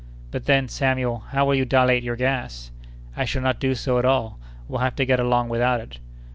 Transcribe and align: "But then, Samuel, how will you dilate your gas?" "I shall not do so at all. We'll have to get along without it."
"But 0.31 0.45
then, 0.45 0.67
Samuel, 0.67 1.19
how 1.29 1.45
will 1.45 1.53
you 1.53 1.63
dilate 1.63 2.01
your 2.01 2.15
gas?" 2.15 2.71
"I 3.15 3.23
shall 3.23 3.43
not 3.43 3.59
do 3.59 3.75
so 3.75 3.99
at 3.99 4.03
all. 4.03 4.39
We'll 4.67 4.79
have 4.81 4.95
to 4.95 5.05
get 5.05 5.19
along 5.19 5.49
without 5.49 5.79
it." 5.79 5.99